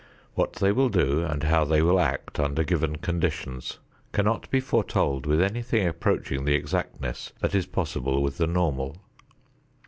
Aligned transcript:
What 0.33 0.53
they 0.53 0.71
will 0.71 0.89
do 0.89 1.23
and 1.23 1.43
how 1.43 1.63
they 1.63 1.83
will 1.83 1.99
act 1.99 2.39
under 2.39 2.63
given 2.63 2.95
conditions 2.95 3.77
cannot 4.13 4.49
be 4.49 4.59
foretold 4.59 5.27
with 5.27 5.39
anything 5.43 5.87
approaching 5.87 6.43
the 6.43 6.55
exactness 6.55 7.33
that 7.39 7.53
is 7.53 7.67
possible 7.67 8.23
with 8.23 8.39
the 8.39 8.47
normal. 8.47 8.95